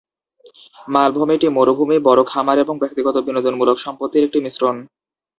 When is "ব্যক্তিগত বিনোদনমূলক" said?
2.79-3.77